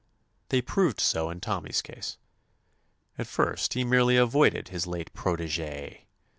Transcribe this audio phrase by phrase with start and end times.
[0.49, 2.17] They proved so in Tommy's case.
[3.19, 6.07] At first he merely avoided his late protege.